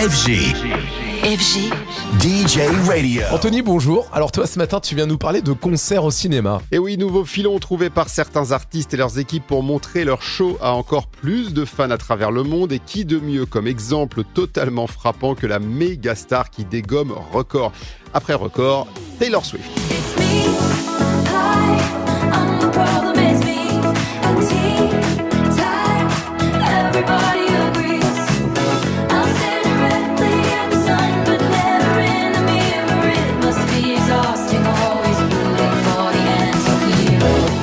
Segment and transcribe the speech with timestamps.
[0.00, 0.56] FG.
[1.24, 1.70] FG.
[2.20, 3.20] DJ Radio.
[3.32, 4.08] Anthony, bonjour.
[4.14, 6.62] Alors toi, ce matin, tu viens nous parler de concerts au cinéma.
[6.72, 10.56] Et oui, nouveau filon trouvé par certains artistes et leurs équipes pour montrer leur show
[10.62, 12.72] à encore plus de fans à travers le monde.
[12.72, 17.70] Et qui de mieux comme exemple totalement frappant que la méga star qui dégomme record
[18.14, 18.86] après record,
[19.18, 19.70] Taylor Swift.
[19.90, 21.99] It's me.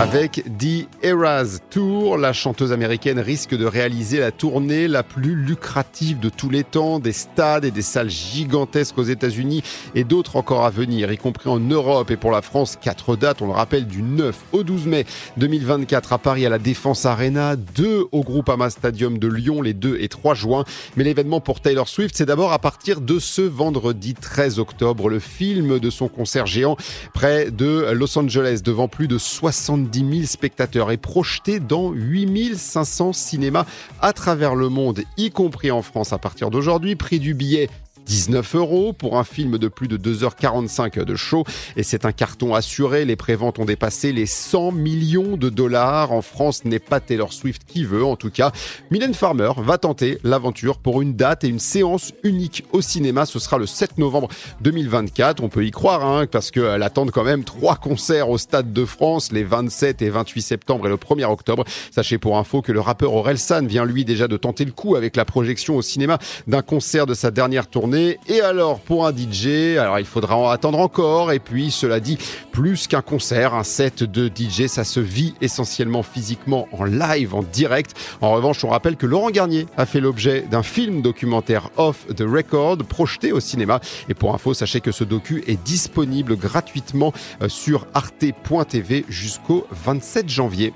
[0.10, 6.22] Avec The Eras Tour, la chanteuse américaine risque de réaliser la tournée la plus lucrative
[6.22, 9.64] de tous les temps, des stades et des salles gigantesques aux États-Unis
[9.96, 13.42] et d'autres encore à venir, y compris en Europe et pour la France, quatre dates,
[13.42, 17.58] on le rappelle, du 9 au 12 mai 2024 à Paris à la Défense Arena,
[17.58, 20.64] deux au Groupama Stadium de Lyon les 2 et 3 juin.
[20.96, 25.20] Mais l'événement pour Taylor Swift, c'est d'abord à partir de ce vendredi 13 octobre, le
[25.20, 26.78] film de son concert géant
[27.14, 33.66] près de Los Angeles devant plus de 70 000 spectateurs est projeté dans 8500 cinémas
[34.02, 36.96] à travers le monde, y compris en France à partir d'aujourd'hui.
[36.96, 37.70] Prix du billet
[38.08, 41.44] 19 euros pour un film de plus de 2h45 de show
[41.76, 43.06] et c'est un carton assuré.
[43.06, 46.12] Les préventes ont dépassé les 100 millions de dollars.
[46.12, 48.52] En France, ce n'est pas Taylor Swift qui veut, en tout cas.
[48.92, 53.26] Mylène Farmer va tenter l'aventure pour une date et une séance unique au cinéma.
[53.26, 54.30] Ce sera le 7 novembre
[54.62, 55.44] 2024.
[55.44, 58.86] On peut y croire, hein, parce qu'elle attend quand même trois concerts au Stade de
[58.86, 61.66] France les 27 et 28 septembre et le 1er octobre.
[61.92, 65.16] Sachez pour info que le rappeur Orelsan vient lui déjà de tenter le coup avec
[65.16, 67.97] la projection au cinéma d'un concert de sa dernière tournée.
[68.28, 71.32] Et alors, pour un DJ, alors il faudra en attendre encore.
[71.32, 72.18] Et puis, cela dit,
[72.52, 77.44] plus qu'un concert, un set de DJ, ça se vit essentiellement physiquement en live, en
[77.44, 77.96] direct.
[78.22, 82.22] En revanche, on rappelle que Laurent Garnier a fait l'objet d'un film documentaire Off the
[82.22, 83.80] Record projeté au cinéma.
[84.10, 90.30] Et pour info, sachez que ce docu est disponible gratuitement euh, sur arte.tv jusqu'au 27
[90.30, 90.74] janvier.